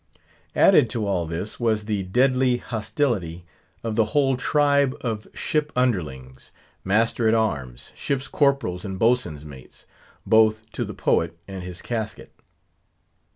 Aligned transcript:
Added 0.55 0.89
to 0.89 1.05
all 1.05 1.27
this, 1.27 1.59
was 1.59 1.85
the 1.85 2.01
deadly 2.01 2.57
hostility 2.57 3.45
of 3.83 3.95
the 3.95 4.05
whole 4.17 4.35
tribe 4.35 4.95
of 5.01 5.27
ship 5.35 5.71
underlings—master 5.75 7.27
at 7.27 7.35
arms, 7.35 7.91
ship's 7.93 8.27
corporals, 8.27 8.83
and 8.83 8.97
boatswain's 8.97 9.45
mates,—both 9.45 10.71
to 10.71 10.83
the 10.85 10.95
poet 10.95 11.37
and 11.47 11.61
his 11.61 11.83
casket. 11.83 12.31